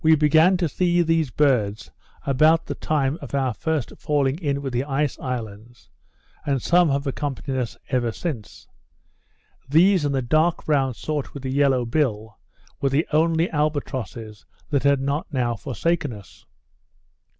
[0.03, 1.91] We began to see these birds
[2.25, 5.91] about the time of our first falling in with the ice islands;
[6.43, 8.67] and some have accompanied us ever since.
[9.69, 12.39] These, and the dark brown sort with a yellow bill,
[12.81, 16.47] were the only albatrosses that had not now forsaken us.